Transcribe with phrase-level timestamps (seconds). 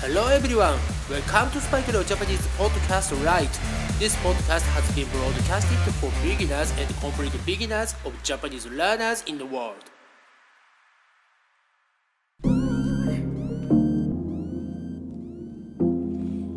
[0.00, 0.78] Hello everyone,
[1.10, 3.50] welcome to Spike Leo Japanese Podcast Right.
[3.98, 9.44] This podcast has been broadcasted for beginners and complete beginners of Japanese learners in the
[9.44, 9.74] world.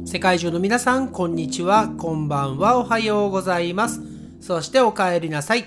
[0.05, 4.01] 世界中の皆さん、こんにちは、こんばんは、おはようございます。
[4.39, 5.65] そしてお帰りなさい。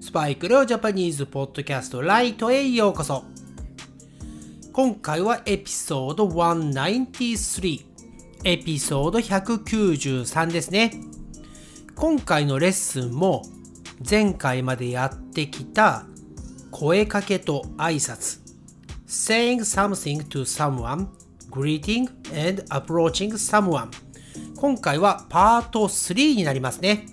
[0.00, 3.22] スパイクレオジャパニーズポッドキャストライトへようこそ。
[4.76, 7.82] 今回はエピソード193
[8.44, 10.92] エピソード193ですね。
[11.94, 13.40] 今回のレッスンも
[14.06, 16.04] 前回までやってきた
[16.70, 18.40] 声かけと挨拶。
[19.06, 21.08] Saying something to someone
[21.50, 23.88] greeting and approaching someone
[24.56, 27.06] 今回はパート3になりますね。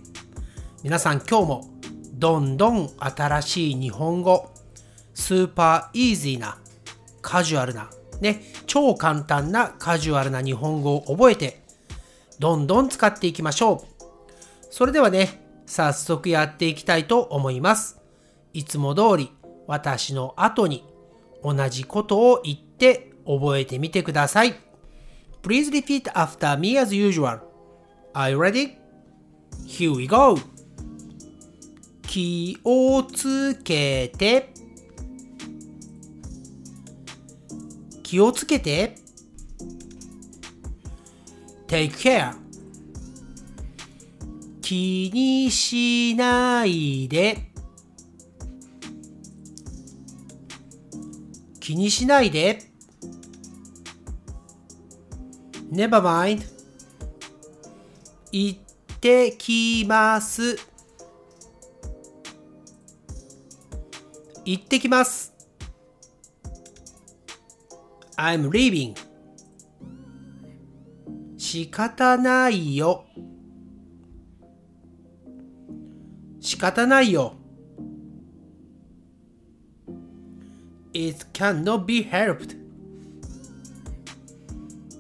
[0.83, 1.79] 皆さん今日も
[2.15, 4.51] どんどん新しい日本語
[5.13, 6.57] スーパーイージーな
[7.33, 7.89] カジュアルな、
[8.21, 11.63] ね、超簡単なカジュアルな日本語を覚えて、
[12.37, 14.03] どんどん使っていきましょう。
[14.69, 17.99] それではね、早速やっていきたいと思います。
[18.53, 19.31] いつも通り
[19.65, 20.85] 私の後に
[21.43, 24.53] 同じことを言って覚えてみてください。
[25.41, 27.39] Please repeat after me as usual.
[28.13, 28.75] Are you ready?
[29.65, 30.37] Here we go!
[32.03, 34.52] 気をつけて
[38.13, 38.95] 気をつけて。
[41.65, 42.35] Take care
[44.61, 47.51] 気にしないで。
[51.59, 52.59] 気にしないで。
[55.71, 56.43] Never mind
[58.31, 58.59] 行っ
[58.99, 60.59] てきます。
[64.45, 65.32] 行ってきます。
[68.25, 68.95] I'm leaving.
[71.35, 73.03] 仕方ないよ。
[76.39, 77.35] 仕方ないよ。
[80.93, 82.57] It cannot be helped.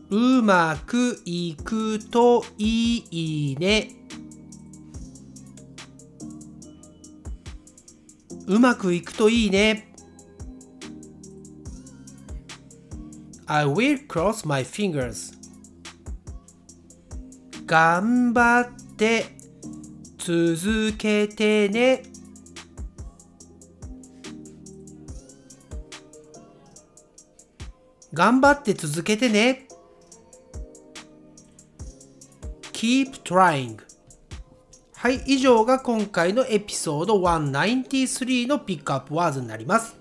[0.09, 3.89] うまくいくといいね。
[8.47, 9.92] うまくいくといいね。
[13.53, 15.31] I will cross my fingers.
[17.67, 19.25] 頑張って
[20.17, 22.01] 続けてね。
[28.11, 29.67] 頑張って続けてね。
[32.71, 33.77] Keep trying.
[34.95, 39.95] はい、以上が今回のエピソード193のピックアップワーズになります。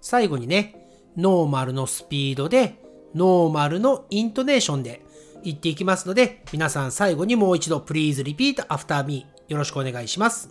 [0.00, 0.81] 最後にね、
[1.16, 2.80] ノーマルのスピードで、
[3.14, 5.04] ノーマルのイントネーションで
[5.44, 10.50] 言っていきますので、皆さん最後にもう一度 Please repeat after me よろしくお願いします。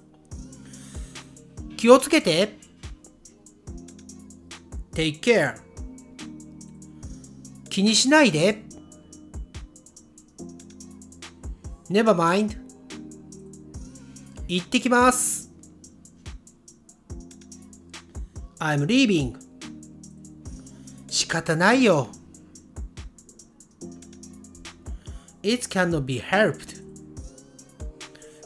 [1.78, 2.60] 気をつけて。
[4.94, 5.56] Take care
[7.70, 8.64] 気にしないで。
[11.90, 12.58] Never mind
[14.48, 15.50] 行ってきます。
[18.60, 19.51] I'm leaving
[21.32, 22.10] 方ないよ。
[25.42, 26.84] It cannot be helped.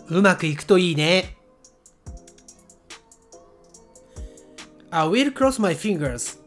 [0.07, 1.35] うまくいくといいね。
[4.91, 6.39] I will cross my fingers.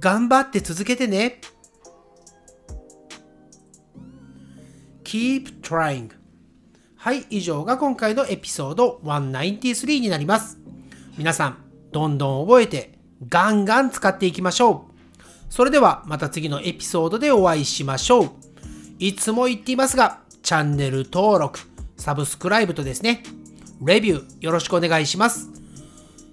[0.00, 1.40] 頑張って続けてね。
[5.04, 6.10] Keep trying.
[6.96, 10.58] はい、以上が今回のエピソード193になります。
[11.16, 11.58] 皆さん、
[11.92, 12.95] どんどん覚えて
[13.28, 14.92] ガンガン使っていきましょう。
[15.48, 18.30] それではまた次のエピソードでお会いしましょう。
[18.98, 21.60] いつも言っていますが、チャンネル登録、
[21.96, 23.22] サブスクライブとですね、
[23.82, 25.48] レビューよろしくお願いします。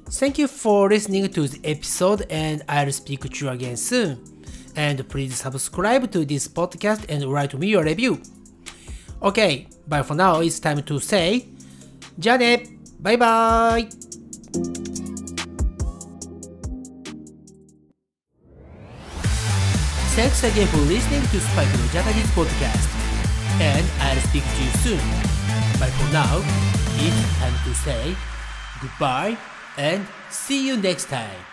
[0.05, 4.17] Thank you for listening to the episode and I'll speak to you again soon.
[4.75, 8.19] And please subscribe to this podcast and write me your review.
[9.21, 11.45] Okay, but for now it's time to say
[12.17, 12.63] じゃあね
[12.99, 14.12] バイバイ
[20.13, 22.85] Thanks again for listening to Spike no Japanese podcast.
[23.59, 25.01] And I'll speak to you soon.
[25.79, 26.37] But for now,
[27.01, 28.15] it's time to say
[28.79, 29.37] goodbye
[29.75, 31.52] and see you next time.